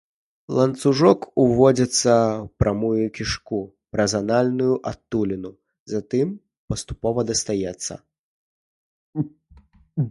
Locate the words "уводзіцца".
1.43-2.15